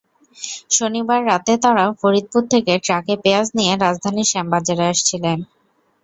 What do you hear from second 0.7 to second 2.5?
শনিবার রাতে তাঁরা ফরিদপুর